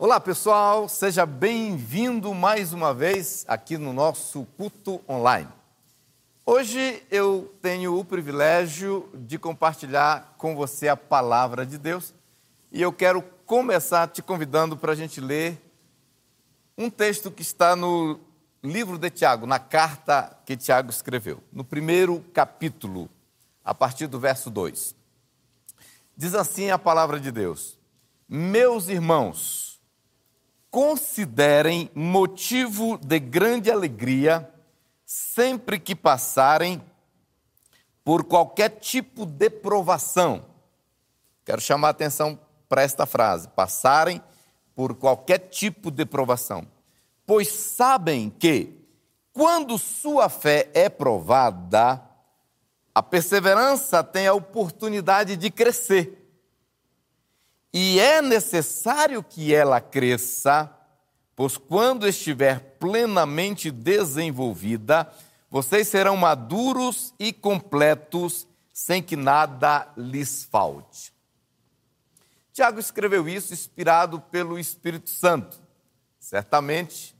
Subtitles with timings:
[0.00, 5.48] Olá pessoal, seja bem-vindo mais uma vez aqui no nosso culto online.
[6.46, 12.14] Hoje eu tenho o privilégio de compartilhar com você a palavra de Deus
[12.70, 15.60] e eu quero começar te convidando para a gente ler
[16.76, 18.20] um texto que está no
[18.62, 23.10] livro de Tiago, na carta que Tiago escreveu, no primeiro capítulo,
[23.64, 24.94] a partir do verso 2.
[26.16, 27.76] Diz assim a palavra de Deus:
[28.28, 29.67] Meus irmãos,
[30.70, 34.52] considerem motivo de grande alegria
[35.04, 36.82] sempre que passarem
[38.04, 40.44] por qualquer tipo de provação.
[41.44, 44.22] Quero chamar a atenção para esta frase: passarem
[44.74, 46.66] por qualquer tipo de provação.
[47.26, 48.74] Pois sabem que,
[49.32, 52.02] quando sua fé é provada,
[52.94, 56.17] a perseverança tem a oportunidade de crescer
[57.72, 60.70] e é necessário que ela cresça,
[61.36, 65.10] pois quando estiver plenamente desenvolvida,
[65.50, 71.12] vocês serão maduros e completos, sem que nada lhes falte.
[72.52, 75.60] Tiago escreveu isso inspirado pelo Espírito Santo.
[76.18, 77.14] Certamente,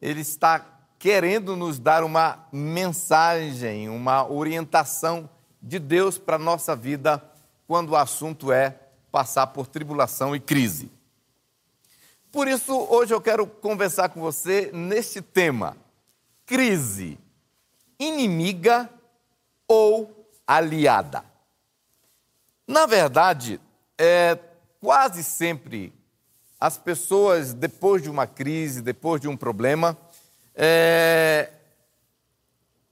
[0.00, 5.28] ele está querendo nos dar uma mensagem, uma orientação
[5.62, 7.22] de Deus para a nossa vida
[7.66, 8.83] quando o assunto é
[9.14, 10.90] passar por tribulação e crise.
[12.32, 15.76] Por isso, hoje eu quero conversar com você neste tema:
[16.44, 17.16] crise,
[17.96, 18.90] inimiga
[19.68, 21.24] ou aliada.
[22.66, 23.60] Na verdade,
[23.96, 24.36] é,
[24.80, 25.92] quase sempre
[26.58, 29.96] as pessoas, depois de uma crise, depois de um problema,
[30.56, 31.52] é,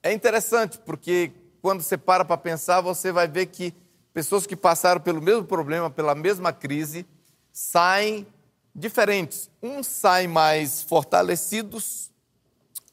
[0.01, 3.75] é interessante porque quando você para para pensar, você vai ver que
[4.13, 7.07] pessoas que passaram pelo mesmo problema, pela mesma crise,
[7.53, 8.27] saem
[8.75, 9.51] diferentes.
[9.63, 12.11] Uns saem mais fortalecidos,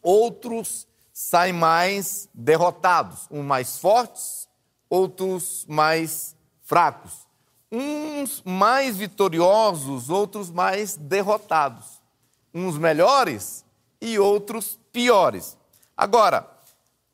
[0.01, 3.27] outros saem mais derrotados.
[3.29, 4.47] Uns mais fortes,
[4.89, 7.27] outros mais fracos.
[7.71, 12.01] Uns mais vitoriosos, outros mais derrotados.
[12.53, 13.63] Uns melhores
[14.01, 15.57] e outros piores.
[15.95, 16.49] Agora,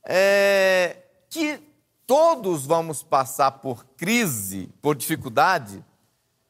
[0.05, 0.97] é,
[1.29, 1.59] que
[2.07, 5.83] todos vamos passar por crise, por dificuldade,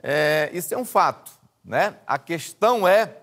[0.01, 1.31] é, isso é um fato.
[1.63, 1.97] Né?
[2.05, 3.17] A questão é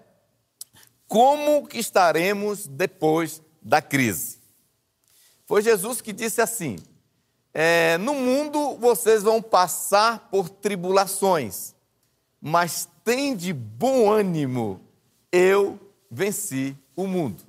[1.06, 4.38] como que estaremos depois da crise.
[5.47, 6.78] Foi Jesus que disse assim:
[7.53, 11.75] é, No mundo vocês vão passar por tribulações,
[12.41, 14.81] mas tem de bom ânimo,
[15.31, 15.78] eu
[16.10, 17.43] venci o mundo.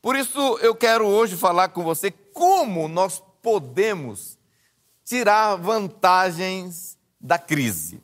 [0.00, 4.36] Por isso eu quero hoje falar com você como nós podemos
[5.04, 8.02] tirar vantagens da crise.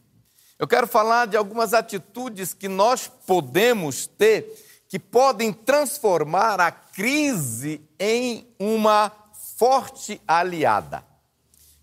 [0.57, 7.81] Eu quero falar de algumas atitudes que nós podemos ter que podem transformar a crise
[7.99, 9.11] em uma
[9.57, 11.05] forte aliada.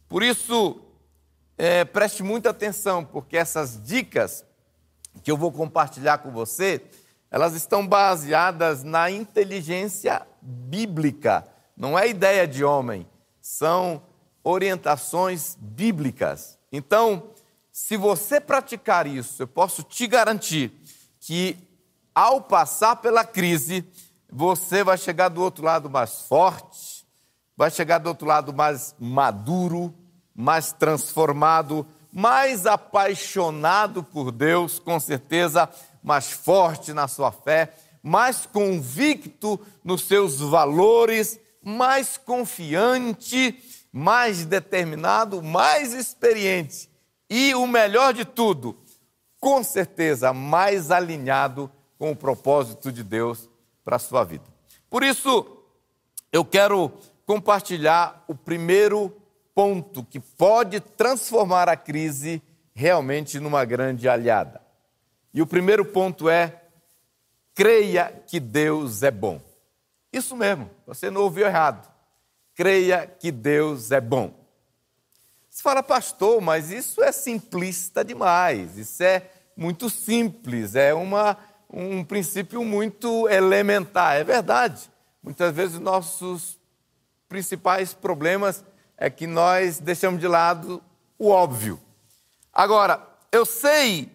[0.08, 0.80] Por isso,
[1.58, 4.46] é, preste muita atenção, porque essas dicas
[5.22, 6.82] que eu vou compartilhar com você,
[7.30, 13.06] elas estão baseadas na inteligência bíblica, não é ideia de homem
[13.50, 14.04] são
[14.44, 16.60] orientações bíblicas.
[16.72, 17.32] Então,
[17.72, 20.72] se você praticar isso, eu posso te garantir
[21.20, 21.58] que
[22.14, 23.84] ao passar pela crise,
[24.32, 27.08] você vai chegar do outro lado mais forte,
[27.58, 29.96] vai chegar do outro lado mais maduro,
[30.36, 35.68] mais transformado, mais apaixonado por Deus, com certeza,
[36.04, 37.74] mais forte na sua fé,
[38.04, 43.58] mais convicto nos seus valores mais confiante,
[43.92, 46.90] mais determinado, mais experiente
[47.30, 48.78] e o melhor de tudo,
[49.40, 53.50] com certeza mais alinhado com o propósito de Deus
[53.84, 54.44] para a sua vida.
[54.90, 55.58] Por isso,
[56.32, 56.92] eu quero
[57.26, 59.16] compartilhar o primeiro
[59.54, 62.42] ponto que pode transformar a crise
[62.74, 64.62] realmente numa grande aliada.
[65.34, 66.64] E o primeiro ponto é:
[67.54, 69.42] creia que Deus é bom.
[70.12, 71.90] Isso mesmo, você não ouviu errado.
[72.56, 74.34] Creia que Deus é bom.
[75.50, 81.38] Você fala, pastor, mas isso é simplista demais, isso é muito simples, é uma,
[81.70, 84.16] um princípio muito elementar.
[84.16, 84.90] É verdade.
[85.22, 86.58] Muitas vezes nossos
[87.28, 88.64] principais problemas
[88.98, 90.82] é que nós deixamos de lado
[91.18, 91.80] o óbvio.
[92.54, 94.12] Agora, eu sei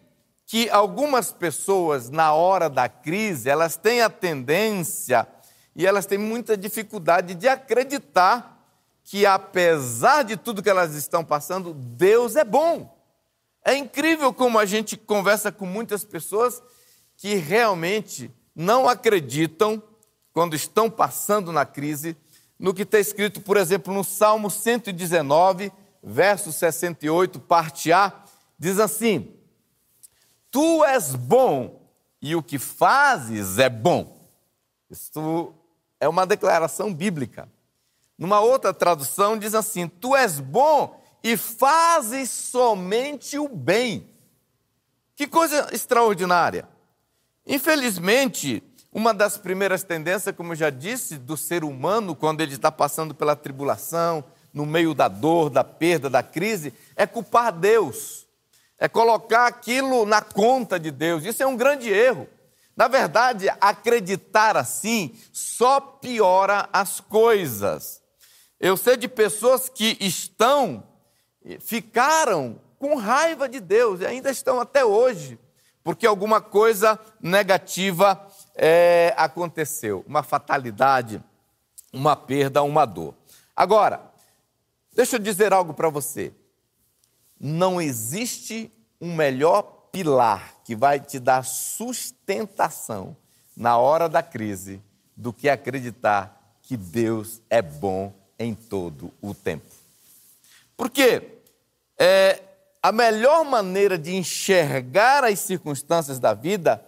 [0.46, 5.26] que algumas pessoas, na hora da crise, elas têm a tendência
[5.74, 8.54] e elas têm muita dificuldade de acreditar
[9.02, 12.96] que, apesar de tudo que elas estão passando, Deus é bom.
[13.64, 16.62] É incrível como a gente conversa com muitas pessoas
[17.16, 19.82] que realmente não acreditam,
[20.32, 22.16] quando estão passando na crise,
[22.58, 25.72] no que está escrito, por exemplo, no Salmo 119,
[26.02, 28.12] verso 68, parte A,
[28.58, 29.34] diz assim:
[30.50, 31.88] Tu és bom
[32.20, 34.30] e o que fazes é bom.
[34.90, 35.52] Isso
[36.04, 37.48] é uma declaração bíblica.
[38.18, 44.06] Numa outra tradução diz assim: Tu és bom e fazes somente o bem.
[45.16, 46.68] Que coisa extraordinária.
[47.46, 48.62] Infelizmente,
[48.92, 53.14] uma das primeiras tendências, como eu já disse, do ser humano, quando ele está passando
[53.14, 58.26] pela tribulação, no meio da dor, da perda, da crise, é culpar Deus,
[58.78, 61.24] é colocar aquilo na conta de Deus.
[61.24, 62.28] Isso é um grande erro.
[62.76, 68.02] Na verdade, acreditar assim só piora as coisas.
[68.58, 70.82] Eu sei de pessoas que estão
[71.60, 75.38] ficaram com raiva de Deus e ainda estão até hoje,
[75.82, 81.22] porque alguma coisa negativa é, aconteceu, uma fatalidade,
[81.92, 83.14] uma perda, uma dor.
[83.54, 84.00] Agora,
[84.92, 86.32] deixa eu dizer algo para você.
[87.38, 93.16] Não existe um melhor pilar que vai te dar sustentação
[93.56, 94.82] na hora da crise
[95.16, 99.66] do que acreditar que Deus é bom em todo o tempo.
[100.76, 101.34] Por quê?
[101.98, 102.42] é,
[102.82, 106.84] a melhor maneira de enxergar as circunstâncias da vida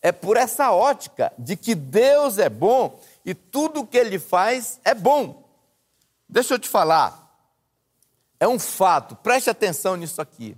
[0.00, 4.80] é por essa ótica de que Deus é bom e tudo o que Ele faz
[4.84, 5.42] é bom.
[6.28, 7.18] Deixa eu te falar,
[8.40, 10.56] é um fato, preste atenção nisso aqui.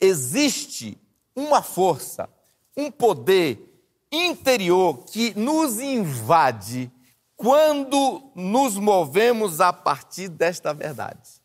[0.00, 0.98] Existe
[1.40, 2.28] uma força,
[2.76, 3.66] um poder
[4.10, 6.90] interior que nos invade
[7.36, 11.40] quando nos movemos a partir desta verdade.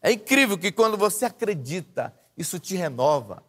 [0.00, 3.42] É incrível que quando você acredita, isso te renova,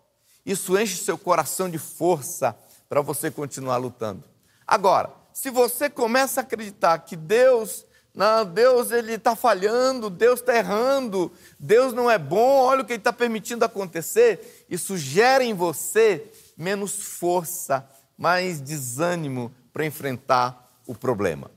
[0.45, 4.23] isso enche seu coração de força para você continuar lutando.
[4.65, 7.85] Agora, se você começa a acreditar que Deus,
[8.15, 12.93] não, Deus ele está falhando, Deus está errando, Deus não é bom, olha o que
[12.93, 17.85] Ele está permitindo acontecer, isso gera em você menos força,
[18.17, 21.51] mais desânimo para enfrentar o problema.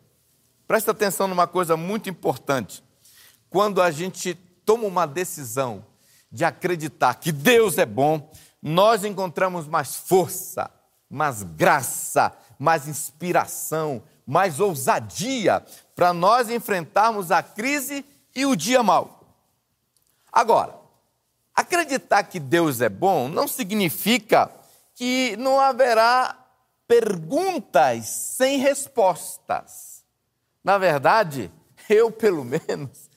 [0.66, 2.82] Presta atenção numa coisa muito importante.
[3.49, 4.34] Quando a gente
[4.64, 5.87] toma uma decisão
[6.31, 8.31] de acreditar que Deus é bom,
[8.61, 10.69] nós encontramos mais força,
[11.08, 15.64] mais graça, mais inspiração, mais ousadia
[15.96, 18.04] para nós enfrentarmos a crise
[18.36, 19.25] e o dia mau.
[20.30, 20.78] Agora,
[21.54, 24.50] acreditar que Deus é bom não significa
[24.94, 26.36] que não haverá
[26.86, 30.04] perguntas sem respostas.
[30.62, 31.50] Na verdade,
[31.88, 33.08] eu, pelo menos,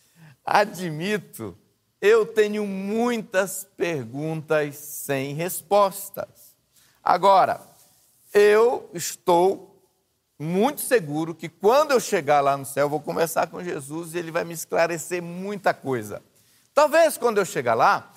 [0.45, 1.57] admito,
[1.99, 6.55] eu tenho muitas perguntas sem respostas.
[7.03, 7.59] Agora,
[8.33, 9.70] eu estou
[10.41, 14.17] muito seguro que quando eu chegar lá no céu, eu vou conversar com Jesus e
[14.17, 16.19] ele vai me esclarecer muita coisa.
[16.73, 18.11] Talvez quando eu chegar lá,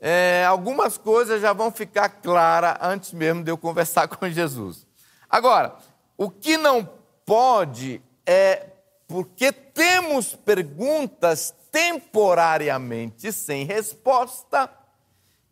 [0.00, 4.86] é, algumas coisas já vão ficar claras antes mesmo de eu conversar com Jesus.
[5.28, 5.74] Agora,
[6.16, 6.88] o que não
[7.26, 8.66] pode é
[9.08, 14.70] porque temos perguntas temporariamente sem resposta,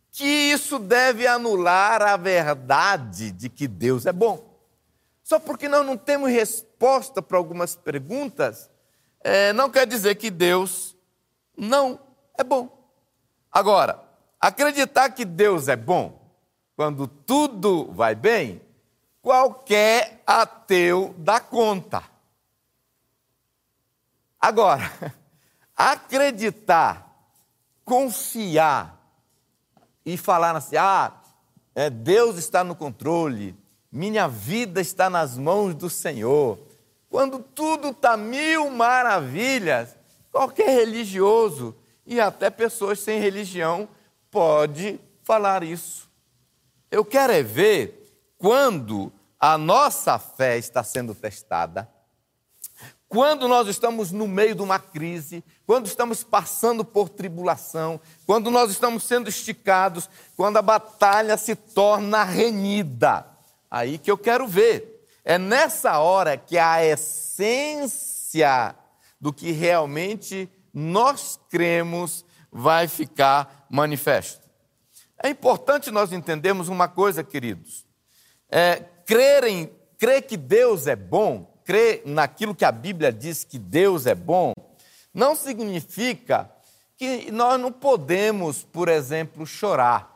[0.09, 4.52] que isso deve anular a verdade de que Deus é bom.
[5.23, 8.69] Só porque nós não temos resposta para algumas perguntas,
[9.21, 10.95] é, não quer dizer que Deus
[11.57, 11.99] não
[12.37, 12.69] é bom.
[13.49, 14.03] Agora,
[14.39, 16.19] acreditar que Deus é bom
[16.75, 18.61] quando tudo vai bem,
[19.21, 22.03] qualquer ateu dá conta.
[24.41, 24.91] Agora,
[25.73, 27.09] acreditar,
[27.85, 28.99] confiar
[30.05, 31.13] e falar assim: ah,
[31.73, 33.55] é, Deus está no controle,
[33.95, 36.57] minha vida está nas mãos do Senhor.
[37.07, 39.95] Quando tudo está mil maravilhas,
[40.31, 43.87] qualquer religioso e até pessoas sem religião
[44.31, 46.09] pode falar isso.
[46.89, 51.87] Eu quero é ver quando a nossa fé está sendo testada,
[53.07, 58.71] quando nós estamos no meio de uma crise, quando estamos passando por tribulação, quando nós
[58.71, 63.32] estamos sendo esticados, quando a batalha se torna renhida.
[63.73, 65.07] Aí que eu quero ver.
[65.25, 68.75] É nessa hora que a essência
[69.19, 74.47] do que realmente nós cremos vai ficar manifesto.
[75.23, 77.85] É importante nós entendermos uma coisa, queridos.
[78.47, 83.57] É, crer, em, crer que Deus é bom crer naquilo que a Bíblia diz que
[83.57, 84.53] Deus é bom,
[85.13, 86.51] não significa
[86.97, 90.11] que nós não podemos, por exemplo, chorar.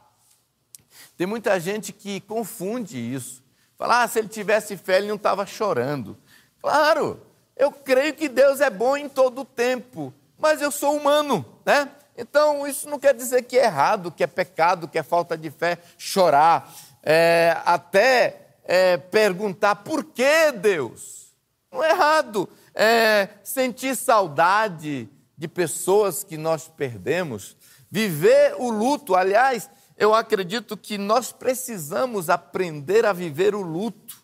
[1.15, 3.43] Tem muita gente que confunde isso.
[3.77, 6.17] Fala, ah, se ele tivesse fé, ele não estava chorando.
[6.61, 7.21] Claro,
[7.55, 11.89] eu creio que Deus é bom em todo o tempo, mas eu sou humano, né?
[12.17, 15.51] Então, isso não quer dizer que é errado, que é pecado, que é falta de
[15.51, 21.35] fé chorar, é, até é, perguntar por que Deus.
[21.71, 25.07] Não é errado é, sentir saudade
[25.37, 27.55] de pessoas que nós perdemos,
[27.89, 29.15] viver o luto.
[29.15, 34.23] Aliás, eu acredito que nós precisamos aprender a viver o luto.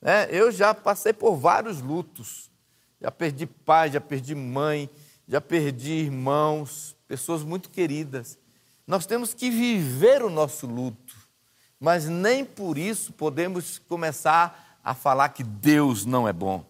[0.00, 0.26] Né?
[0.30, 2.50] Eu já passei por vários lutos.
[2.98, 4.88] Já perdi pai, já perdi mãe,
[5.28, 8.38] já perdi irmãos, pessoas muito queridas.
[8.86, 11.14] Nós temos que viver o nosso luto,
[11.78, 16.64] mas nem por isso podemos começar a falar que Deus não é bom.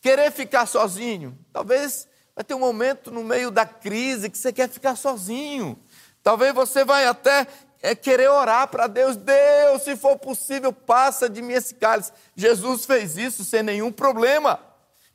[0.00, 4.68] Querer ficar sozinho, talvez vai ter um momento no meio da crise que você quer
[4.68, 5.78] ficar sozinho.
[6.22, 7.46] Talvez você vai até
[7.82, 9.16] é, querer orar para Deus.
[9.16, 12.12] Deus, se for possível, passa de mim esse cálice.
[12.36, 14.60] Jesus fez isso sem nenhum problema.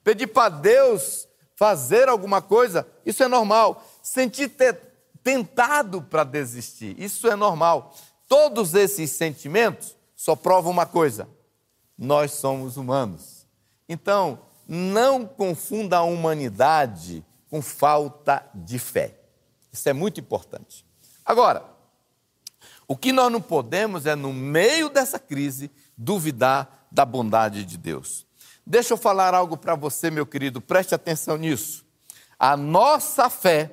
[0.03, 3.83] Pedir para Deus fazer alguma coisa, isso é normal.
[4.03, 4.51] Sentir
[5.23, 7.93] tentado para desistir, isso é normal.
[8.27, 11.27] Todos esses sentimentos só provam uma coisa:
[11.97, 13.47] nós somos humanos.
[13.87, 19.15] Então, não confunda a humanidade com falta de fé.
[19.71, 20.85] Isso é muito importante.
[21.23, 21.74] Agora,
[22.87, 28.25] o que nós não podemos é, no meio dessa crise, duvidar da bondade de Deus.
[28.65, 31.85] Deixa eu falar algo para você, meu querido, preste atenção nisso.
[32.37, 33.71] A nossa fé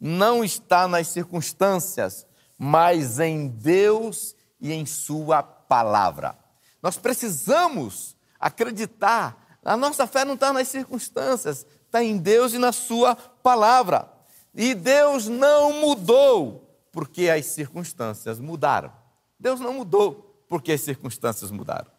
[0.00, 2.26] não está nas circunstâncias,
[2.58, 6.36] mas em Deus e em Sua palavra.
[6.82, 12.72] Nós precisamos acreditar a nossa fé não está nas circunstâncias, está em Deus e na
[12.72, 14.10] Sua palavra.
[14.54, 18.92] E Deus não mudou porque as circunstâncias mudaram.
[19.40, 21.90] Deus não mudou porque as circunstâncias mudaram.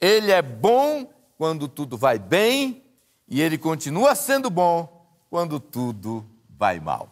[0.00, 2.84] Ele é bom quando tudo vai bem
[3.26, 7.08] e ele continua sendo bom quando tudo vai mal.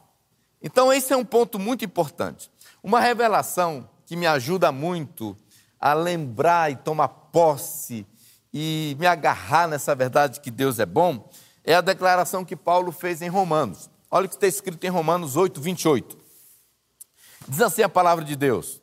[0.62, 2.50] Então, esse é um ponto muito importante.
[2.82, 5.36] Uma revelação que me ajuda muito
[5.80, 8.06] a lembrar e tomar posse
[8.52, 11.28] e me agarrar nessa verdade que Deus é bom,
[11.64, 13.90] é a declaração que Paulo fez em Romanos.
[14.10, 16.23] Olha o que está escrito em Romanos 8, 28.
[17.46, 18.80] Diz assim a palavra de Deus: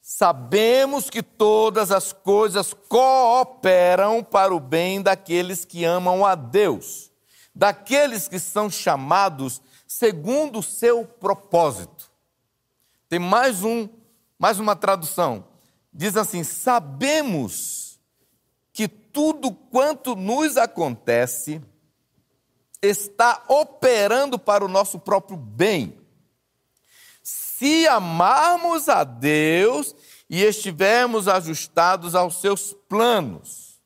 [0.00, 7.10] Sabemos que todas as coisas cooperam para o bem daqueles que amam a Deus,
[7.54, 12.10] daqueles que são chamados segundo o seu propósito.
[13.08, 13.88] Tem mais um,
[14.38, 15.46] mais uma tradução.
[15.92, 18.00] Diz assim: Sabemos
[18.72, 21.62] que tudo quanto nos acontece
[22.82, 26.03] está operando para o nosso próprio bem.
[27.64, 29.96] Se amarmos a Deus
[30.28, 33.80] e estivermos ajustados aos seus planos.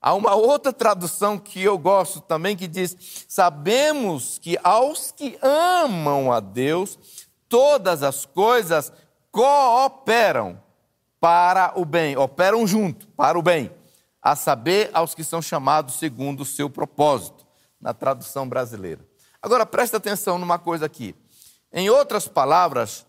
[0.00, 2.96] Há uma outra tradução que eu gosto também que diz:
[3.28, 6.98] Sabemos que aos que amam a Deus,
[7.50, 8.90] todas as coisas
[9.30, 10.58] cooperam
[11.20, 13.70] para o bem, operam junto para o bem
[14.22, 17.46] a saber, aos que são chamados segundo o seu propósito,
[17.78, 19.06] na tradução brasileira.
[19.42, 21.14] Agora, presta atenção numa coisa aqui.
[21.72, 23.04] Em outras palavras,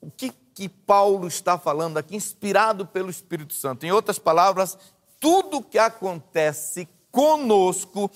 [0.00, 3.84] o que, que Paulo está falando aqui, inspirado pelo Espírito Santo?
[3.84, 4.76] Em outras palavras,
[5.20, 8.10] tudo que acontece conosco,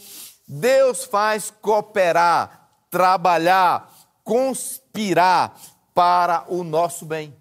[0.46, 3.90] Deus faz cooperar, trabalhar,
[4.22, 5.58] conspirar
[5.94, 7.34] para o nosso bem.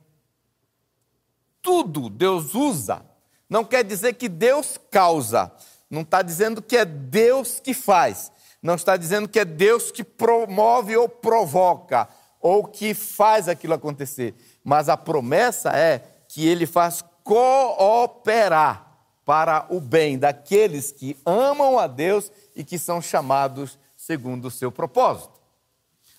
[1.61, 3.09] Tudo Deus usa
[3.49, 5.51] não quer dizer que Deus causa,
[5.89, 10.03] não está dizendo que é Deus que faz, não está dizendo que é Deus que
[10.03, 12.07] promove ou provoca,
[12.41, 18.87] ou que faz aquilo acontecer, mas a promessa é que ele faz cooperar
[19.25, 24.71] para o bem daqueles que amam a Deus e que são chamados segundo o seu
[24.71, 25.39] propósito.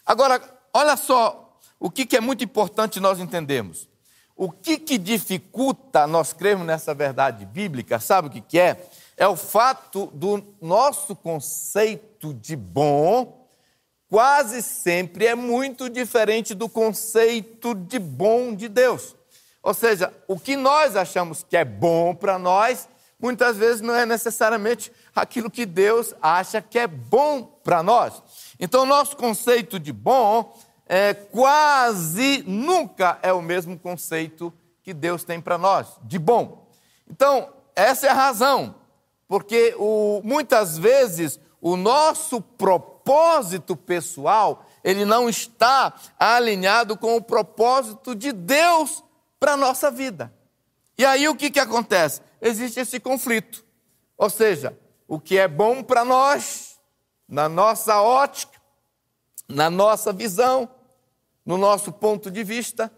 [0.04, 0.40] Agora,
[0.72, 3.88] olha só o que é muito importante nós entendermos.
[4.36, 8.88] O que, que dificulta nós crermos nessa verdade bíblica, sabe o que, que é?
[9.20, 13.46] É o fato do nosso conceito de bom
[14.08, 19.14] quase sempre é muito diferente do conceito de bom de Deus.
[19.62, 24.06] Ou seja, o que nós achamos que é bom para nós, muitas vezes não é
[24.06, 28.22] necessariamente aquilo que Deus acha que é bom para nós.
[28.58, 34.50] Então, nosso conceito de bom é, quase nunca é o mesmo conceito
[34.82, 36.70] que Deus tem para nós, de bom.
[37.06, 38.79] Então, essa é a razão,
[39.30, 48.12] porque o, muitas vezes o nosso propósito pessoal, ele não está alinhado com o propósito
[48.12, 49.04] de Deus
[49.38, 50.34] para a nossa vida.
[50.98, 52.20] E aí o que, que acontece?
[52.42, 53.64] Existe esse conflito.
[54.18, 56.80] Ou seja, o que é bom para nós,
[57.28, 58.60] na nossa ótica,
[59.46, 60.68] na nossa visão,
[61.46, 62.90] no nosso ponto de vista,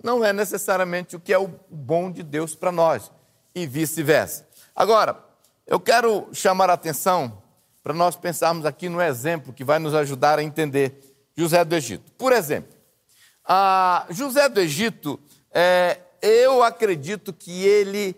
[0.00, 3.10] não é necessariamente o que é o bom de Deus para nós,
[3.52, 4.46] e vice-versa.
[4.72, 5.33] Agora,
[5.66, 7.42] eu quero chamar a atenção
[7.82, 11.00] para nós pensarmos aqui no exemplo que vai nos ajudar a entender
[11.36, 12.12] José do Egito.
[12.12, 12.74] Por exemplo,
[14.10, 18.16] José do Egito, é, eu acredito que ele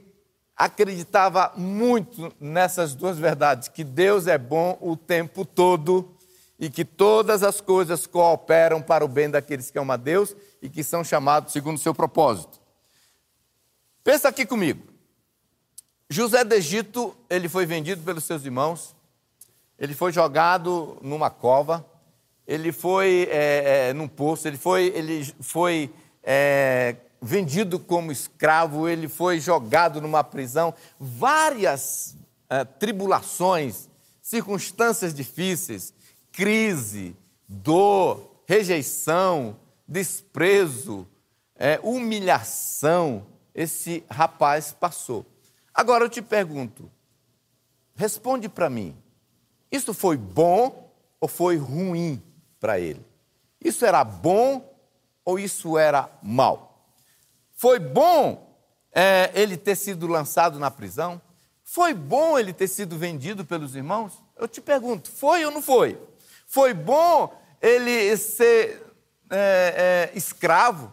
[0.56, 6.16] acreditava muito nessas duas verdades: que Deus é bom o tempo todo
[6.58, 10.68] e que todas as coisas cooperam para o bem daqueles que amam a Deus e
[10.68, 12.60] que são chamados segundo o seu propósito.
[14.02, 14.95] Pensa aqui comigo.
[16.08, 18.94] José do Egito, ele foi vendido pelos seus irmãos,
[19.78, 21.84] ele foi jogado numa cova,
[22.46, 29.08] ele foi é, é, num poço, ele foi, ele foi é, vendido como escravo, ele
[29.08, 32.16] foi jogado numa prisão, várias
[32.48, 33.88] é, tribulações,
[34.22, 35.92] circunstâncias difíceis,
[36.30, 37.16] crise,
[37.48, 39.56] dor, rejeição,
[39.88, 41.04] desprezo,
[41.56, 45.26] é, humilhação, esse rapaz passou.
[45.76, 46.90] Agora eu te pergunto,
[47.94, 48.96] responde para mim,
[49.70, 50.90] isso foi bom
[51.20, 52.22] ou foi ruim
[52.58, 53.04] para ele?
[53.62, 54.74] Isso era bom
[55.22, 56.88] ou isso era mal?
[57.52, 58.56] Foi bom
[58.90, 61.20] é, ele ter sido lançado na prisão?
[61.62, 64.14] Foi bom ele ter sido vendido pelos irmãos?
[64.34, 66.00] Eu te pergunto, foi ou não foi?
[66.46, 68.82] Foi bom ele ser
[69.28, 70.90] é, é, escravo?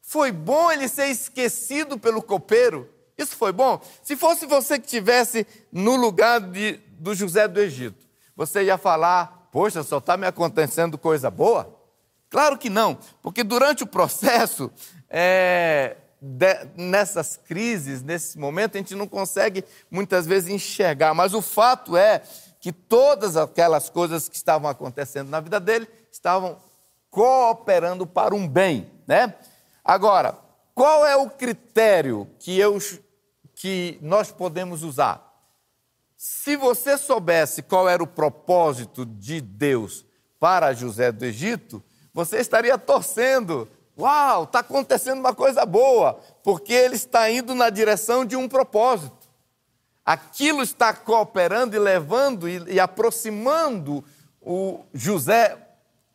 [0.00, 2.95] Foi bom ele ser esquecido pelo copeiro?
[3.16, 3.80] Isso foi bom?
[4.02, 8.06] Se fosse você que estivesse no lugar de, do José do Egito,
[8.36, 11.74] você ia falar: Poxa, só está me acontecendo coisa boa?
[12.28, 14.70] Claro que não, porque durante o processo,
[15.08, 21.40] é, de, nessas crises, nesse momento, a gente não consegue muitas vezes enxergar, mas o
[21.40, 22.22] fato é
[22.60, 26.58] que todas aquelas coisas que estavam acontecendo na vida dele estavam
[27.10, 29.34] cooperando para um bem, né?
[29.84, 30.36] Agora,
[30.74, 32.76] qual é o critério que, eu,
[33.56, 35.26] que nós podemos usar?
[36.16, 40.04] Se você soubesse qual era o propósito de Deus
[40.38, 43.68] para José do Egito, você estaria torcendo.
[43.98, 49.26] Uau, está acontecendo uma coisa boa, porque ele está indo na direção de um propósito.
[50.04, 54.04] Aquilo está cooperando e levando e, e aproximando
[54.40, 55.58] o José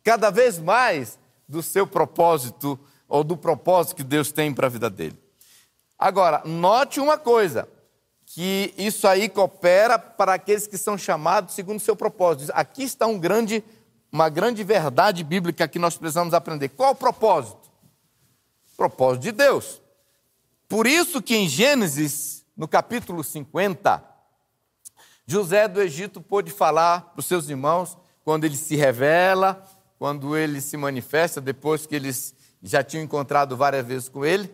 [0.02, 2.78] cada vez mais do seu propósito
[3.08, 5.20] ou do propósito que Deus tem para a vida dele.
[6.02, 7.68] Agora, note uma coisa:
[8.26, 12.50] que isso aí coopera para aqueles que são chamados segundo o seu propósito.
[12.56, 13.62] Aqui está um grande,
[14.10, 16.70] uma grande verdade bíblica que nós precisamos aprender.
[16.70, 17.70] Qual o propósito?
[18.76, 19.80] Propósito de Deus.
[20.68, 24.02] Por isso que em Gênesis no capítulo 50,
[25.24, 29.64] José do Egito pôde falar para os seus irmãos quando ele se revela,
[30.00, 34.52] quando ele se manifesta, depois que eles já tinham encontrado várias vezes com ele,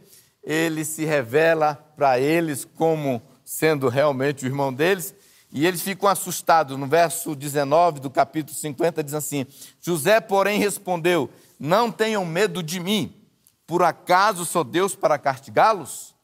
[0.49, 5.15] ele se revela para eles como sendo realmente o irmão deles,
[5.53, 6.79] e eles ficam assustados.
[6.79, 9.47] No verso 19 do capítulo 50 diz assim:
[9.79, 11.29] José, porém, respondeu:
[11.61, 13.15] Não tenham medo de mim,
[13.67, 16.15] por acaso sou Deus para castigá-los?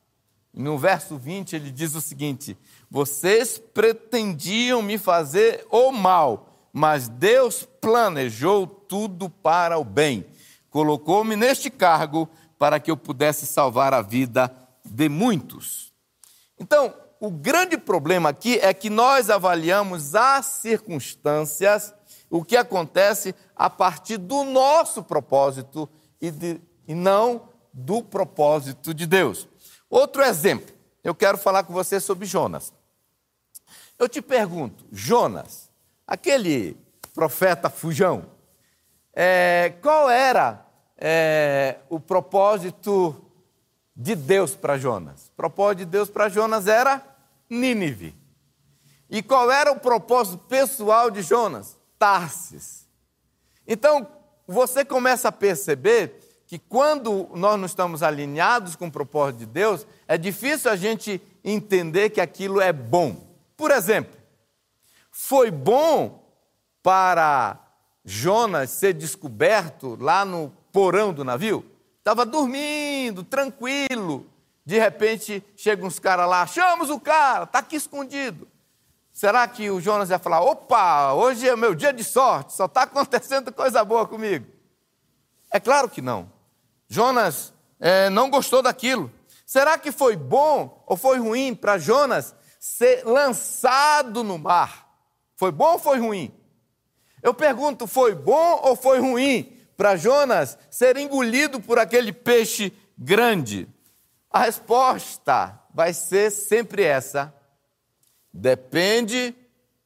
[0.55, 2.57] No verso 20 ele diz o seguinte:
[2.91, 10.25] Vocês pretendiam me fazer o mal, mas Deus planejou tudo para o bem.
[10.71, 15.93] Colocou-me neste cargo para que eu pudesse salvar a vida de muitos.
[16.59, 21.95] Então, o grande problema aqui é que nós avaliamos as circunstâncias,
[22.29, 25.89] o que acontece a partir do nosso propósito
[26.21, 29.49] e, de, e não do propósito de Deus.
[29.89, 32.73] Outro exemplo, eu quero falar com você sobre Jonas.
[33.99, 35.71] Eu te pergunto, Jonas,
[36.07, 36.77] aquele
[37.15, 38.27] profeta fujão,
[39.13, 40.64] é, qual era
[41.07, 43.15] é, o propósito
[43.95, 45.27] de Deus para Jonas?
[45.27, 47.05] O propósito de Deus para Jonas era
[47.51, 48.15] Nínive.
[49.11, 51.77] E qual era o propósito pessoal de Jonas?
[51.99, 52.89] Tarsis.
[53.67, 54.09] Então,
[54.47, 59.87] você começa a perceber que quando nós não estamos alinhados com o propósito de Deus,
[60.09, 63.37] é difícil a gente entender que aquilo é bom.
[63.59, 64.17] Por exemplo,
[65.11, 66.25] foi bom
[66.83, 67.61] para
[68.03, 71.65] Jonas ser descoberto lá no porão do navio?
[72.01, 74.27] Estava dormindo, tranquilo.
[74.67, 78.49] De repente, chegam uns caras lá, chamamos o cara, está aqui escondido.
[79.13, 82.83] Será que o Jonas ia falar: opa, hoje é meu dia de sorte, só está
[82.83, 84.47] acontecendo coisa boa comigo?
[85.53, 86.29] É claro que não.
[86.89, 89.13] Jonas é, não gostou daquilo.
[89.47, 94.89] Será que foi bom ou foi ruim para Jonas ser lançado no mar?
[95.37, 96.35] Foi bom ou foi ruim?
[97.23, 103.69] Eu pergunto, foi bom ou foi ruim para Jonas ser engolido por aquele peixe grande?
[104.31, 107.33] A resposta vai ser sempre essa.
[108.33, 109.35] Depende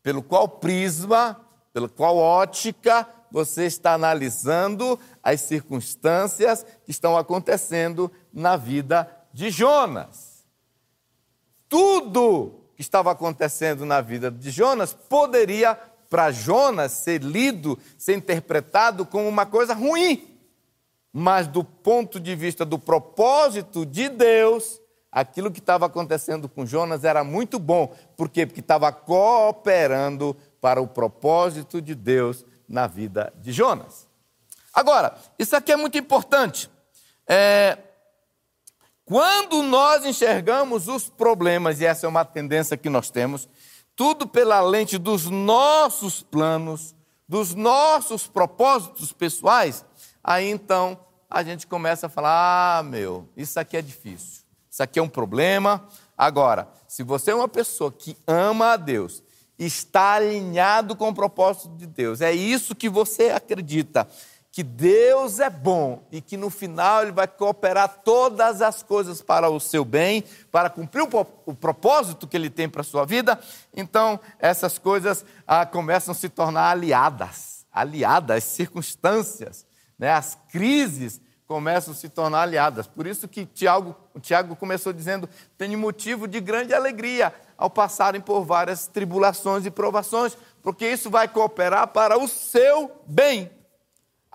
[0.03, 1.41] pelo qual prisma,
[1.73, 10.45] pela qual ótica você está analisando as circunstâncias que estão acontecendo na vida de Jonas.
[11.69, 19.05] Tudo que estava acontecendo na vida de Jonas poderia, para Jonas, ser lido, ser interpretado
[19.05, 20.27] como uma coisa ruim.
[21.13, 27.05] Mas do ponto de vista do propósito de Deus, aquilo que estava acontecendo com Jonas
[27.05, 27.95] era muito bom.
[28.17, 28.47] Por quê?
[28.47, 34.07] Porque estava cooperando para o propósito de Deus na vida de Jonas.
[34.73, 36.71] Agora, isso aqui é muito importante.
[37.27, 37.79] É,
[39.05, 43.49] quando nós enxergamos os problemas, e essa é uma tendência que nós temos,
[43.99, 46.95] tudo pela lente dos nossos planos,
[47.29, 49.85] dos nossos propósitos pessoais,
[50.23, 50.97] aí então
[51.29, 55.09] a gente começa a falar: ah, meu, isso aqui é difícil, isso aqui é um
[55.09, 55.85] problema.
[56.17, 59.21] Agora, se você é uma pessoa que ama a Deus,
[59.59, 64.09] está alinhado com o propósito de Deus, é isso que você acredita,
[64.59, 69.49] que Deus é bom e que no final Ele vai cooperar todas as coisas para
[69.49, 71.03] o seu bem, para cumprir
[71.47, 73.39] o, propósito que Ele tem para a sua vida,
[73.73, 79.65] então essas coisas ah, começam a se tornar aliadas, aliadas, as circunstâncias,
[79.97, 82.89] né, as crises começam a se tornar aliadas.
[82.89, 88.43] Por isso que Tiago, Tiago começou dizendo: tenho motivo de grande alegria ao passarem por
[88.45, 93.57] várias tribulações e provações, porque isso vai cooperar para o seu bem.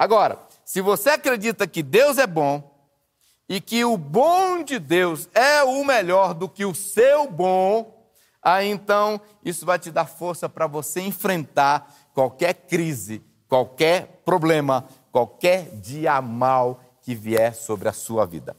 [0.04, 2.76] Agora, se você acredita que Deus é bom
[3.48, 8.06] e que o bom de Deus é o melhor do que o seu bom,
[8.42, 15.70] aí então isso vai te dar força para você enfrentar qualquer crise, qualquer problema, qualquer
[15.76, 18.56] dia mal que vier sobre a sua vida.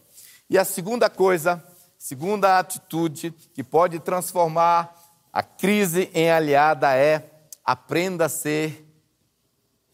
[0.49, 1.63] E a segunda coisa
[2.05, 4.95] Segunda atitude que pode transformar
[5.33, 7.31] a crise em aliada é
[7.65, 8.84] aprenda a ser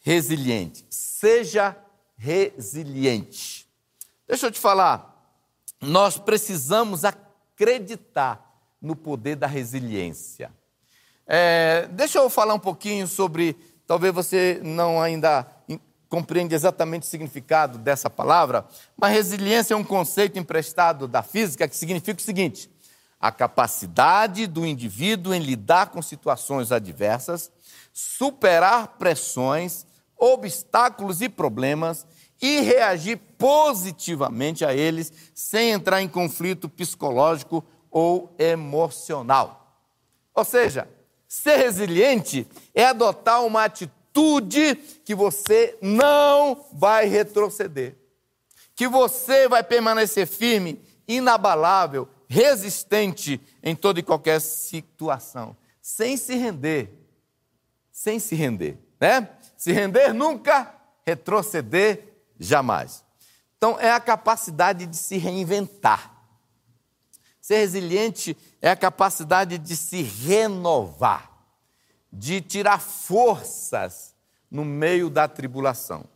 [0.01, 0.85] resiliente.
[0.91, 1.77] Seja
[2.17, 3.67] resiliente.
[4.27, 5.11] Deixa eu te falar,
[5.81, 10.53] nós precisamos acreditar no poder da resiliência.
[11.27, 15.47] É, deixa eu falar um pouquinho sobre, talvez você não ainda
[16.09, 21.77] compreende exatamente o significado dessa palavra, mas resiliência é um conceito emprestado da física que
[21.77, 22.69] significa o seguinte:
[23.19, 27.51] a capacidade do indivíduo em lidar com situações adversas,
[27.93, 29.87] superar pressões,
[30.21, 32.07] obstáculos e problemas
[32.41, 39.79] e reagir positivamente a eles sem entrar em conflito psicológico ou emocional.
[40.35, 40.89] Ou seja,
[41.27, 47.97] ser resiliente é adotar uma atitude que você não vai retroceder,
[48.75, 56.93] que você vai permanecer firme, inabalável, resistente em toda e qualquer situação, sem se render,
[57.91, 59.29] sem se render, né?
[59.61, 62.03] Se render nunca, retroceder
[62.39, 63.05] jamais.
[63.59, 66.19] Então é a capacidade de se reinventar.
[67.43, 71.31] Ser resiliente é a capacidade de se renovar
[72.11, 74.15] de tirar forças
[74.51, 76.07] no meio da tribulação.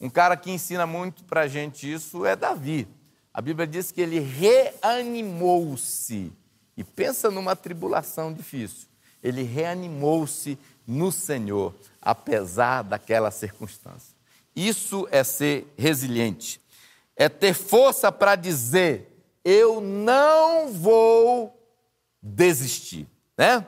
[0.00, 2.88] Um cara que ensina muito para a gente isso é Davi.
[3.30, 6.32] A Bíblia diz que ele reanimou-se.
[6.74, 8.88] E pensa numa tribulação difícil.
[9.22, 14.14] Ele reanimou-se no Senhor, apesar daquela circunstância.
[14.54, 16.60] Isso é ser resiliente.
[17.16, 21.56] É ter força para dizer: eu não vou
[22.22, 23.66] desistir, né?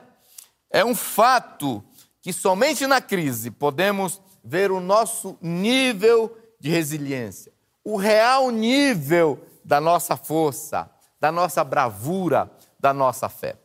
[0.69, 1.83] É um fato
[2.21, 7.51] que somente na crise podemos ver o nosso nível de resiliência,
[7.83, 13.55] o real nível da nossa força, da nossa bravura, da nossa fé.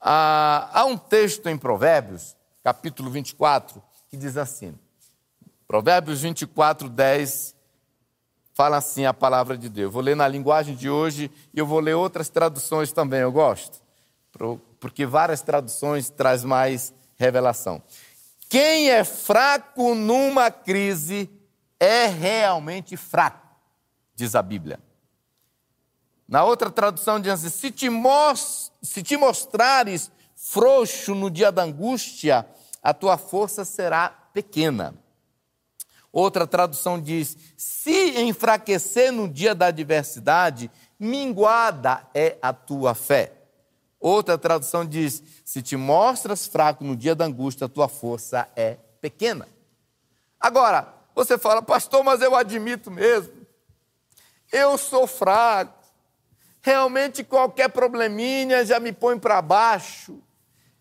[0.00, 4.74] Ah, há um texto em Provérbios, capítulo 24, que diz assim:
[5.66, 7.54] Provérbios 24, 10,
[8.54, 9.84] fala assim a palavra de Deus.
[9.84, 13.32] Eu vou ler na linguagem de hoje e eu vou ler outras traduções também, eu
[13.32, 13.80] gosto
[14.78, 17.82] porque várias traduções traz mais revelação.
[18.48, 21.28] Quem é fraco numa crise
[21.78, 23.46] é realmente fraco,
[24.14, 24.80] diz a Bíblia.
[26.26, 27.88] Na outra tradução diz assim: se te,
[28.82, 32.46] se te mostrares frouxo no dia da angústia,
[32.80, 34.94] a tua força será pequena.
[36.12, 43.32] Outra tradução diz: se enfraquecer no dia da adversidade, minguada é a tua fé.
[44.00, 48.76] Outra tradução diz: se te mostras fraco no dia da angústia, a tua força é
[49.00, 49.48] pequena.
[50.40, 53.34] Agora, você fala, pastor, mas eu admito mesmo,
[54.52, 55.84] eu sou fraco,
[56.62, 60.22] realmente qualquer probleminha já me põe para baixo.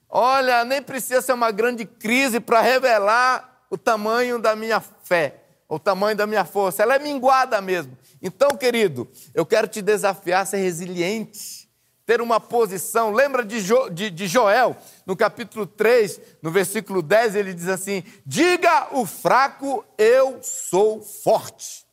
[0.10, 5.78] Olha, nem precisa ser uma grande crise para revelar o tamanho da minha fé, o
[5.78, 6.84] tamanho da minha força.
[6.84, 7.98] Ela é minguada mesmo.
[8.22, 11.70] Então, querido, eu quero te desafiar a ser resiliente,
[12.06, 13.12] ter uma posição.
[13.12, 18.04] Lembra de, jo, de, de Joel, no capítulo 3, no versículo 10, ele diz assim:
[18.26, 21.86] Diga o fraco, eu sou forte.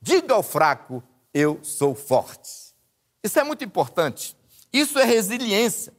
[0.00, 2.74] Diga ao fraco, eu sou forte.
[3.22, 4.36] Isso é muito importante.
[4.72, 5.92] Isso é resiliência.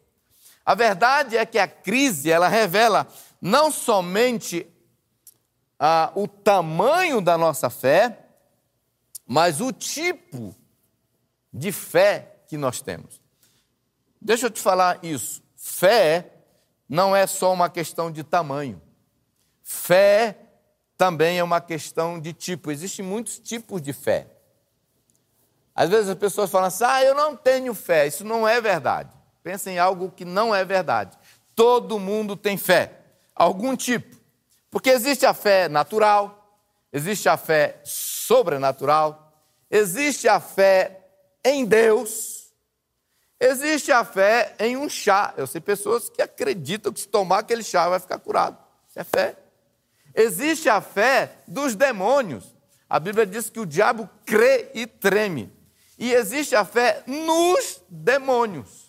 [0.66, 3.08] A verdade é que a crise ela revela
[3.42, 4.66] não somente
[5.78, 8.20] ah, o tamanho da nossa fé,
[9.26, 10.56] mas o tipo
[11.52, 13.22] de fé que nós temos.
[14.22, 15.44] Deixa eu te falar isso.
[15.58, 16.32] Fé
[16.88, 18.82] não é só uma questão de tamanho.
[19.62, 20.38] Fé
[20.98, 22.72] também é uma questão de tipo.
[22.72, 24.28] Existem muitos tipos de fé.
[25.76, 28.08] Às vezes as pessoas falam assim: ah, eu não tenho fé.
[28.08, 29.12] Isso não é verdade.
[29.44, 31.18] Pensa em algo que não é verdade.
[31.54, 32.94] Todo mundo tem fé,
[33.36, 34.18] algum tipo.
[34.72, 36.58] Porque existe a fé natural,
[36.92, 39.32] existe a fé sobrenatural,
[39.70, 41.02] existe a fé
[41.44, 42.54] em Deus,
[43.40, 45.34] existe a fé em um chá.
[45.36, 48.58] Eu sei pessoas que acreditam que se tomar aquele chá vai ficar curado.
[48.90, 49.36] Isso é fé.
[50.16, 52.56] Existe a fé dos demônios.
[52.90, 55.52] A Bíblia diz que o diabo crê e treme.
[55.98, 58.83] E existe a fé nos demônios.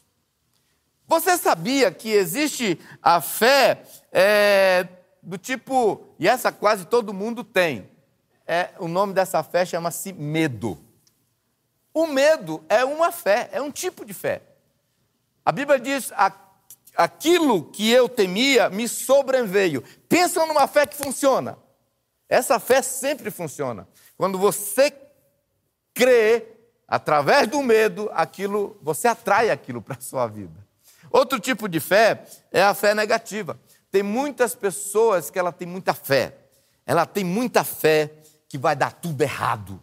[1.07, 4.87] Você sabia que existe a fé é,
[5.23, 7.91] do tipo, e essa quase todo mundo tem.
[8.47, 10.79] É, o nome dessa fé chama-se medo.
[11.93, 14.43] O medo é uma fé, é um tipo de fé.
[15.45, 16.13] A Bíblia diz:
[16.97, 19.83] aquilo que eu temia me sobreveio.
[20.09, 21.59] Pensa numa fé que funciona.
[22.29, 23.87] Essa fé sempre funciona.
[24.17, 24.93] Quando você
[25.93, 26.47] crê,
[26.89, 30.64] através do medo, aquilo, você atrai aquilo para a sua vida.
[31.15, 33.57] Outro tipo de fé é a fé negativa.
[33.89, 36.37] Tem muitas pessoas que ela tem muita fé.
[36.85, 38.13] Ela tem muita fé
[38.49, 39.81] que vai dar tudo errado.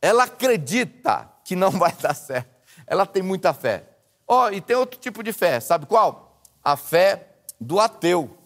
[0.00, 2.48] Ela acredita que não vai dar certo.
[2.86, 3.84] Ela tem muita fé.
[4.26, 6.40] Ó, oh, e tem outro tipo de fé, sabe qual?
[6.64, 7.28] A fé
[7.60, 8.38] do ateu.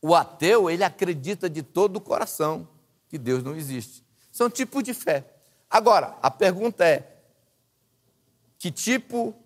[0.00, 2.66] O ateu, ele acredita de todo o coração
[3.06, 4.02] que Deus não existe.
[4.32, 5.26] São tipos de fé.
[5.68, 7.06] Agora, a pergunta é:
[8.58, 9.36] que tipo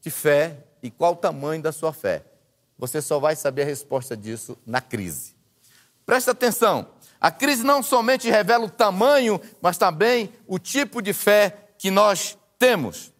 [0.00, 2.24] de fé e qual o tamanho da sua fé.
[2.78, 5.34] Você só vai saber a resposta disso na crise.
[6.06, 6.88] Presta atenção:
[7.20, 12.38] a crise não somente revela o tamanho, mas também o tipo de fé que nós
[12.58, 13.12] temos.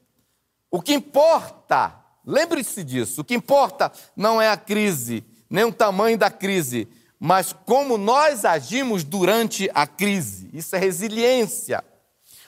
[0.70, 6.16] O que importa, lembre-se disso, o que importa não é a crise, nem o tamanho
[6.16, 6.88] da crise,
[7.18, 10.48] mas como nós agimos durante a crise.
[10.54, 11.84] Isso é resiliência.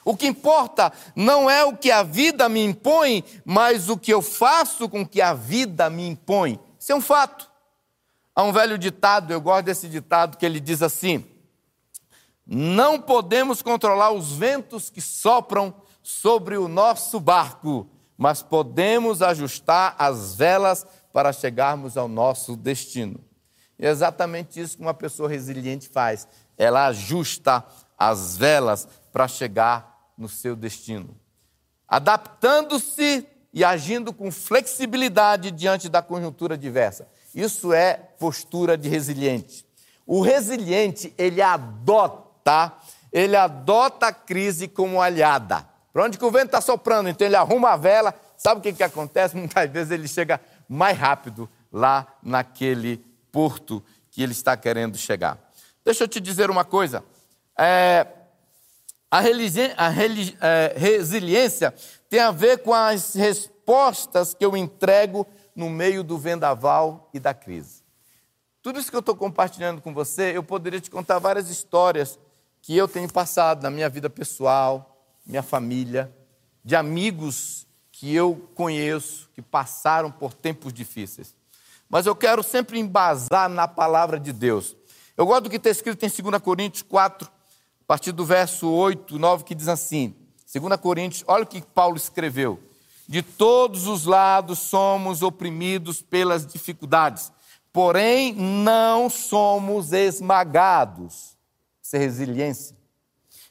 [0.05, 4.21] O que importa não é o que a vida me impõe, mas o que eu
[4.21, 6.59] faço com que a vida me impõe.
[6.77, 7.49] Isso é um fato.
[8.35, 11.23] Há um velho ditado, eu gosto desse ditado, que ele diz assim:
[12.45, 17.87] Não podemos controlar os ventos que sopram sobre o nosso barco,
[18.17, 23.23] mas podemos ajustar as velas para chegarmos ao nosso destino.
[23.79, 26.27] é exatamente isso que uma pessoa resiliente faz.
[26.57, 27.63] Ela ajusta
[27.97, 31.15] as velas para chegar no seu destino,
[31.87, 37.07] adaptando-se e agindo com flexibilidade diante da conjuntura diversa.
[37.35, 39.65] Isso é postura de resiliente.
[40.05, 42.73] O resiliente, ele adota,
[43.11, 45.67] ele adota a crise como aliada.
[45.93, 48.73] Para onde que o vento está soprando, então ele arruma a vela, sabe o que,
[48.73, 49.37] que acontece?
[49.37, 52.97] Muitas vezes ele chega mais rápido lá naquele
[53.31, 55.37] porto que ele está querendo chegar.
[55.85, 57.03] Deixa eu te dizer uma coisa.
[57.57, 58.07] É,
[59.13, 59.93] a, a
[60.47, 61.71] é, resiliência
[62.09, 67.31] tem a ver com as respostas que eu entrego no meio do vendaval e da
[67.31, 67.83] crise.
[68.59, 72.17] Tudo isso que eu estou compartilhando com você, eu poderia te contar várias histórias
[72.59, 76.11] que eu tenho passado na minha vida pessoal, minha família,
[76.65, 81.35] de amigos que eu conheço, que passaram por tempos difíceis.
[81.87, 84.75] Mas eu quero sempre embasar na palavra de Deus.
[85.15, 87.29] Eu gosto do que está escrito em 2 Coríntios 4,
[87.83, 90.15] a partir do verso 8, 9, que diz assim,
[90.53, 92.59] 2 Coríntios, olha o que Paulo escreveu.
[93.07, 97.31] De todos os lados somos oprimidos pelas dificuldades,
[97.73, 101.35] porém não somos esmagados.
[101.81, 102.77] Isso é resiliência.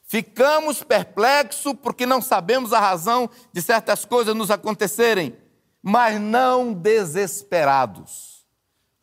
[0.07, 5.37] Ficamos perplexos porque não sabemos a razão de certas coisas nos acontecerem,
[5.83, 8.33] mas não desesperados.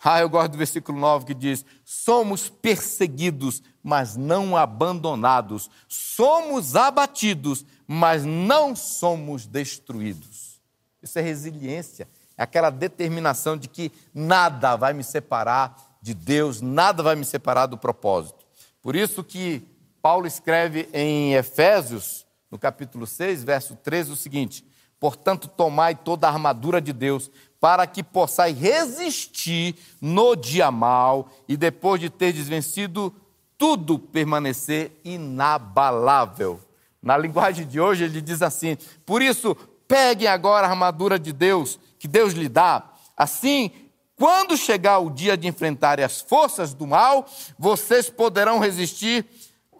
[0.04, 5.70] Ah, eu gosto do versículo 9 que diz: Somos perseguidos, mas não abandonados.
[5.88, 10.60] Somos abatidos, mas não somos destruídos.
[11.02, 17.02] Isso é resiliência, é aquela determinação de que nada vai me separar de Deus, nada
[17.02, 18.46] vai me separar do propósito.
[18.82, 19.64] Por isso que
[20.02, 24.66] Paulo escreve em Efésios, no capítulo 6, verso 13, o seguinte:
[25.00, 31.58] Portanto, tomai toda a armadura de Deus, para que possais resistir no dia mal e
[31.58, 33.14] depois de ter desvencido
[33.60, 36.62] tudo permanecer inabalável.
[37.04, 41.78] Na linguagem de hoje, ele diz assim: Por isso, peguem agora a armadura de Deus,
[42.00, 42.92] que Deus lhe dá.
[43.18, 43.70] Assim,
[44.16, 49.26] quando chegar o dia de enfrentar as forças do mal, vocês poderão resistir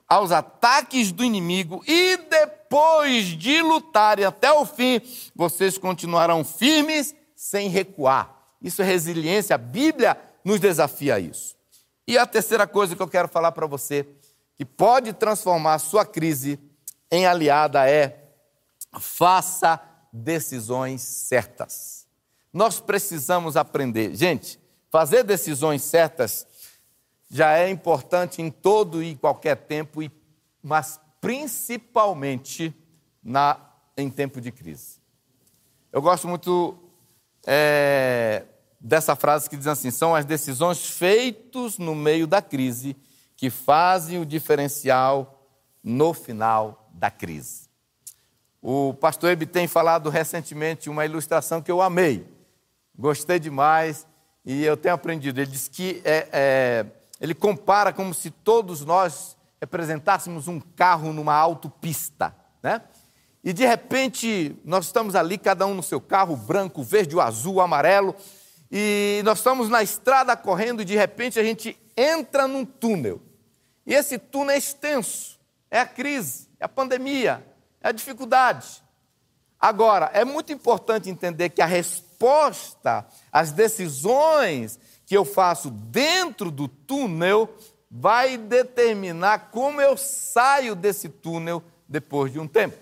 [0.08, 5.02] aos ataques do inimigo e depois de lutarem até o fim,
[5.36, 8.36] vocês continuarão firmes sem recuar.
[8.62, 11.59] Isso é resiliência, a Bíblia nos desafia a isso.
[12.10, 14.04] E a terceira coisa que eu quero falar para você,
[14.58, 16.60] que pode transformar a sua crise
[17.12, 18.32] em aliada, é
[19.00, 19.80] faça
[20.12, 22.08] decisões certas.
[22.52, 24.16] Nós precisamos aprender.
[24.16, 26.48] Gente, fazer decisões certas
[27.30, 30.02] já é importante em todo e qualquer tempo,
[30.64, 32.76] mas principalmente
[33.24, 33.56] na,
[33.96, 35.00] em tempo de crise.
[35.94, 36.76] Eu gosto muito
[37.46, 38.46] é,
[38.80, 42.96] dessa frase que diz assim: são as decisões feitas no meio da crise
[43.36, 45.46] que fazem o diferencial
[45.84, 47.70] no final da crise.
[48.62, 52.28] O pastor Ebe tem falado recentemente uma ilustração que eu amei,
[52.98, 54.06] gostei demais
[54.46, 55.40] e eu tenho aprendido.
[55.40, 56.86] Ele diz que é, é
[57.22, 62.82] ele compara como se todos nós representássemos um carro numa autopista, né?
[63.44, 68.16] E de repente nós estamos ali, cada um no seu carro, branco, verde, azul, amarelo,
[68.72, 73.22] e nós estamos na estrada correndo e de repente a gente entra num túnel.
[73.86, 75.40] E esse túnel é extenso,
[75.72, 77.46] é a crise, é a pandemia,
[77.82, 78.84] é a dificuldade.
[79.60, 86.68] Agora, é muito importante entender que a resposta às decisões que eu faço dentro do
[86.68, 87.50] túnel
[87.90, 92.78] vai determinar como eu saio desse túnel depois de um tempo.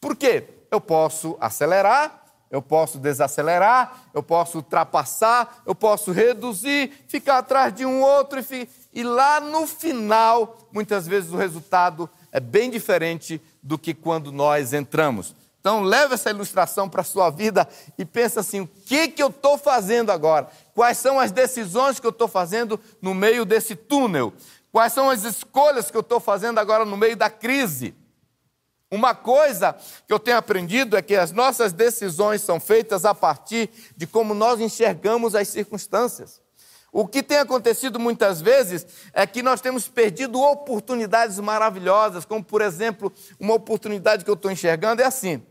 [0.00, 0.44] Por quê?
[0.70, 7.84] Eu posso acelerar, eu posso desacelerar, eu posso ultrapassar, eu posso reduzir, ficar atrás de
[7.84, 13.78] um outro e, e lá no final, muitas vezes o resultado é bem diferente do
[13.78, 15.34] que quando nós entramos.
[15.66, 19.28] Então, leve essa ilustração para a sua vida e pensa assim: o que, que eu
[19.28, 20.48] estou fazendo agora?
[20.72, 24.32] Quais são as decisões que eu estou fazendo no meio desse túnel?
[24.70, 27.96] Quais são as escolhas que eu estou fazendo agora no meio da crise?
[28.90, 33.68] Uma coisa que eu tenho aprendido é que as nossas decisões são feitas a partir
[33.96, 36.40] de como nós enxergamos as circunstâncias.
[36.92, 42.62] O que tem acontecido muitas vezes é que nós temos perdido oportunidades maravilhosas, como por
[42.62, 45.42] exemplo, uma oportunidade que eu estou enxergando é assim: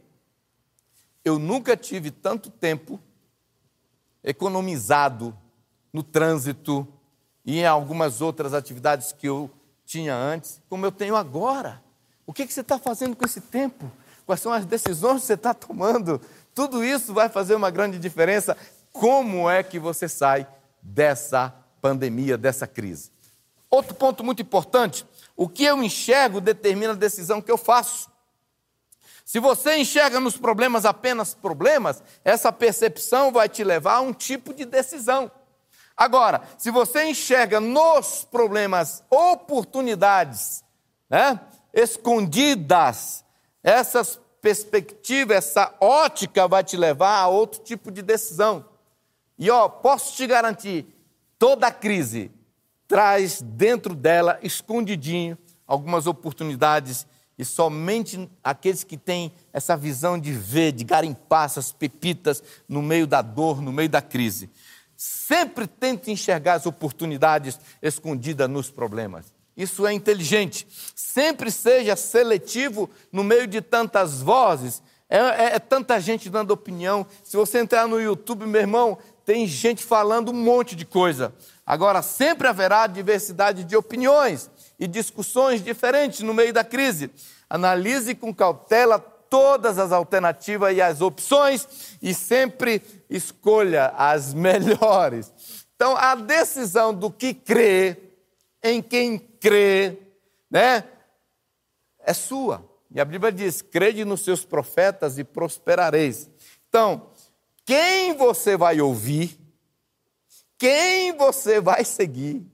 [1.24, 3.00] eu nunca tive tanto tempo
[4.24, 5.38] economizado
[5.94, 6.88] no trânsito
[7.46, 9.52] e em algumas outras atividades que eu
[9.86, 11.85] tinha antes, como eu tenho agora.
[12.26, 13.92] O que, você está fazendo com esse tempo?
[14.26, 16.20] Quais são as decisões que você está tomando?
[16.54, 18.58] Tudo isso vai fazer uma grande diferença.
[18.92, 20.48] Como é que você sai
[20.82, 23.12] dessa pandemia, dessa crise?
[23.70, 28.10] Outro ponto muito importante: o que eu enxergo determina a decisão que eu faço.
[29.24, 34.54] Se você enxerga nos problemas apenas problemas, essa percepção vai te levar a um tipo
[34.54, 35.32] de decisão.
[35.98, 40.64] Agora, se você enxerga nos problemas oportunidades,
[41.10, 41.40] né,
[41.76, 43.26] escondidas,
[43.62, 48.66] essas perspectivas, essa ótica vai te levar a outro tipo de decisão.
[49.38, 50.88] E ó, posso te garantir,
[51.38, 52.32] toda crise
[52.88, 57.06] traz dentro dela, escondidinho, algumas oportunidades
[57.38, 63.06] e somente aqueles que têm essa visão de ver, de garimpar essas pepitas no meio
[63.06, 64.50] da dor, no meio da crise.
[64.96, 69.35] Sempre tente enxergar as oportunidades escondidas nos problemas.
[69.56, 70.68] Isso é inteligente.
[70.96, 74.82] Sempre seja seletivo no meio de tantas vozes.
[75.10, 77.06] É, é, é tanta gente dando opinião.
[77.24, 81.34] Se você entrar no YouTube, meu irmão, tem gente falando um monte de coisa.
[81.66, 84.50] Agora, sempre haverá diversidade de opiniões
[84.80, 87.10] e discussões diferentes no meio da crise.
[87.50, 95.34] Analise com cautela todas as alternativas e as opções e sempre escolha as melhores.
[95.76, 98.05] Então, a decisão do que crer,
[98.66, 100.84] em quem crer, né?
[102.00, 102.68] É sua.
[102.90, 106.30] E a Bíblia diz: crede nos seus profetas e prosperareis.
[106.68, 107.10] Então,
[107.64, 109.40] quem você vai ouvir,
[110.58, 112.46] quem você vai seguir,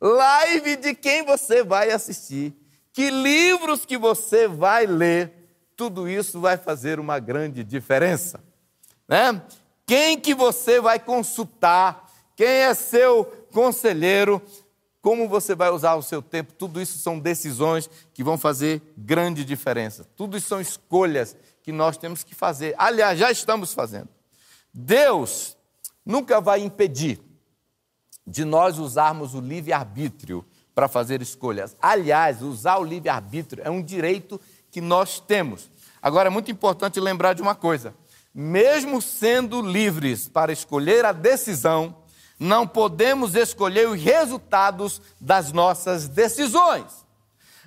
[0.00, 2.54] live de quem você vai assistir,
[2.92, 5.32] que livros que você vai ler,
[5.76, 8.42] tudo isso vai fazer uma grande diferença,
[9.06, 9.42] né?
[9.86, 14.42] Quem que você vai consultar, quem é seu conselheiro,
[15.00, 19.44] como você vai usar o seu tempo, tudo isso são decisões que vão fazer grande
[19.44, 20.04] diferença.
[20.16, 22.74] Tudo isso são escolhas que nós temos que fazer.
[22.78, 24.08] Aliás, já estamos fazendo.
[24.72, 25.56] Deus
[26.04, 27.20] nunca vai impedir
[28.26, 30.44] de nós usarmos o livre-arbítrio
[30.74, 31.76] para fazer escolhas.
[31.80, 34.40] Aliás, usar o livre-arbítrio é um direito
[34.70, 35.70] que nós temos.
[36.00, 37.94] Agora, é muito importante lembrar de uma coisa:
[38.34, 41.96] mesmo sendo livres para escolher a decisão,
[42.38, 47.06] não podemos escolher os resultados das nossas decisões.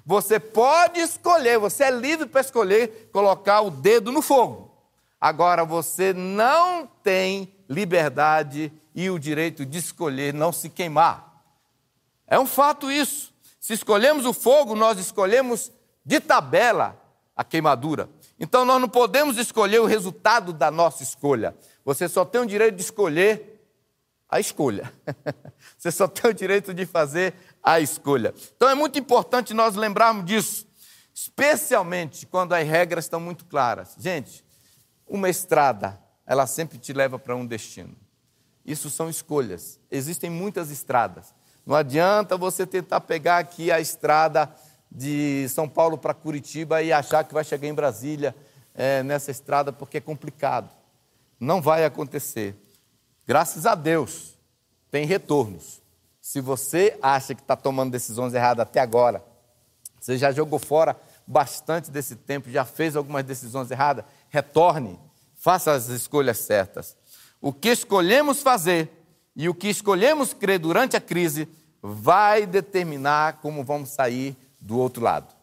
[0.05, 4.71] Você pode escolher, você é livre para escolher colocar o dedo no fogo.
[5.19, 11.43] Agora, você não tem liberdade e o direito de escolher não se queimar.
[12.25, 13.31] É um fato isso.
[13.59, 15.71] Se escolhemos o fogo, nós escolhemos
[16.03, 16.99] de tabela
[17.35, 18.09] a queimadura.
[18.39, 21.55] Então nós não podemos escolher o resultado da nossa escolha.
[21.85, 23.60] Você só tem o direito de escolher
[24.31, 24.91] a escolha.
[25.77, 28.33] Você só tem o direito de fazer a escolha.
[28.55, 30.65] Então é muito importante nós lembrarmos disso,
[31.13, 33.95] especialmente quando as regras estão muito claras.
[33.99, 34.43] Gente,
[35.05, 37.95] uma estrada, ela sempre te leva para um destino.
[38.65, 39.79] Isso são escolhas.
[39.91, 41.33] Existem muitas estradas.
[41.65, 44.49] Não adianta você tentar pegar aqui a estrada
[44.89, 48.35] de São Paulo para Curitiba e achar que vai chegar em Brasília
[48.73, 50.69] é, nessa estrada, porque é complicado.
[51.39, 52.55] Não vai acontecer.
[53.31, 54.37] Graças a Deus,
[54.91, 55.81] tem retornos.
[56.19, 59.23] Se você acha que está tomando decisões erradas até agora,
[59.97, 64.99] você já jogou fora bastante desse tempo, já fez algumas decisões erradas, retorne,
[65.33, 66.97] faça as escolhas certas.
[67.39, 68.91] O que escolhemos fazer
[69.33, 71.47] e o que escolhemos crer durante a crise
[71.81, 75.33] vai determinar como vamos sair do outro lado.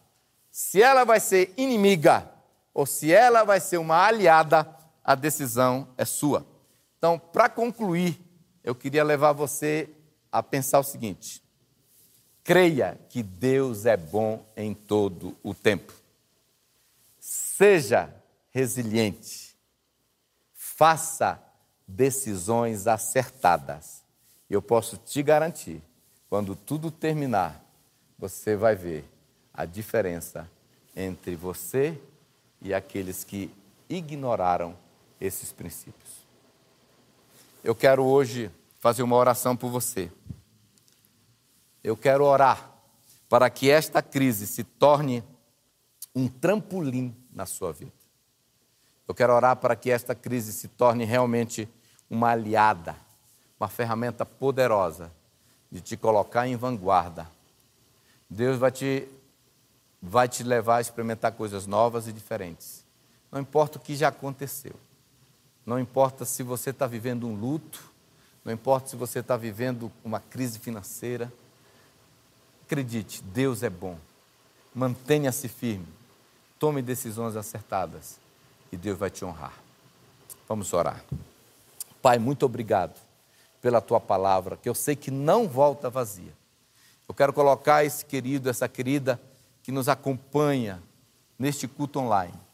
[0.50, 2.30] Se ela vai ser inimiga
[2.74, 4.68] ou se ela vai ser uma aliada,
[5.02, 6.57] a decisão é sua.
[6.98, 8.20] Então, para concluir,
[8.62, 9.88] eu queria levar você
[10.30, 11.42] a pensar o seguinte:
[12.44, 15.92] creia que Deus é bom em todo o tempo.
[17.18, 18.12] Seja
[18.50, 19.56] resiliente.
[20.52, 21.42] Faça
[21.86, 24.02] decisões acertadas.
[24.50, 25.82] Eu posso te garantir,
[26.28, 27.64] quando tudo terminar,
[28.18, 29.04] você vai ver
[29.52, 30.50] a diferença
[30.94, 32.00] entre você
[32.60, 33.52] e aqueles que
[33.88, 34.76] ignoraram
[35.20, 36.07] esses princípios.
[37.68, 38.50] Eu quero hoje
[38.80, 40.10] fazer uma oração por você.
[41.84, 42.72] Eu quero orar
[43.28, 45.22] para que esta crise se torne
[46.14, 47.92] um trampolim na sua vida.
[49.06, 51.68] Eu quero orar para que esta crise se torne realmente
[52.08, 52.96] uma aliada,
[53.60, 55.12] uma ferramenta poderosa
[55.70, 57.30] de te colocar em vanguarda.
[58.30, 59.06] Deus vai te,
[60.00, 62.82] vai te levar a experimentar coisas novas e diferentes.
[63.30, 64.87] Não importa o que já aconteceu.
[65.68, 67.92] Não importa se você está vivendo um luto,
[68.42, 71.30] não importa se você está vivendo uma crise financeira.
[72.64, 73.98] Acredite, Deus é bom.
[74.74, 75.86] Mantenha-se firme.
[76.58, 78.18] Tome decisões acertadas
[78.72, 79.52] e Deus vai te honrar.
[80.48, 81.04] Vamos orar.
[82.00, 82.98] Pai, muito obrigado
[83.60, 86.32] pela tua palavra, que eu sei que não volta vazia.
[87.06, 89.20] Eu quero colocar esse querido, essa querida
[89.62, 90.82] que nos acompanha
[91.38, 92.47] neste culto online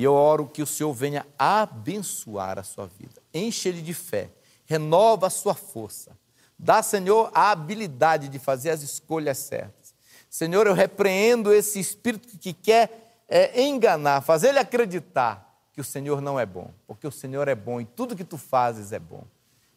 [0.00, 3.20] e eu oro que o Senhor venha abençoar a sua vida.
[3.34, 4.30] Enche ele de fé,
[4.64, 6.16] renova a sua força.
[6.58, 9.94] Dá, Senhor, a habilidade de fazer as escolhas certas.
[10.30, 16.22] Senhor, eu repreendo esse espírito que quer é, enganar, fazer ele acreditar que o Senhor
[16.22, 19.24] não é bom, porque o Senhor é bom e tudo que tu fazes é bom.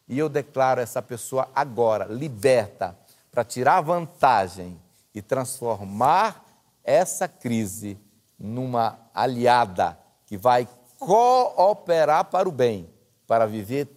[0.08, 2.98] E eu declaro essa pessoa agora liberta
[3.30, 4.80] para tirar vantagem
[5.14, 6.46] e transformar
[6.82, 7.98] essa crise
[8.38, 10.68] numa aliada que vai
[10.98, 12.88] cooperar para o bem,
[13.26, 13.88] para viver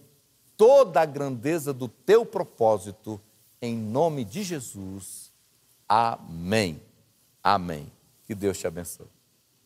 [0.56, 3.20] toda a grandeza do teu propósito,
[3.60, 5.32] em nome de Jesus.
[5.88, 6.82] Amém.
[7.42, 7.90] Amém.
[8.26, 9.17] Que Deus te abençoe.